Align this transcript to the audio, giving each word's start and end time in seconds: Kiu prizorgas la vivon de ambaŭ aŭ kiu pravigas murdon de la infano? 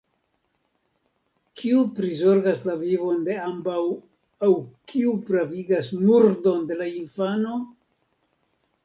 Kiu 1.59 1.81
prizorgas 1.99 2.63
la 2.69 2.73
vivon 2.83 3.21
de 3.27 3.35
ambaŭ 3.49 3.77
aŭ 4.47 4.49
kiu 4.93 5.13
pravigas 5.29 5.93
murdon 6.07 6.67
de 6.73 6.79
la 6.81 6.89
infano? 7.03 7.55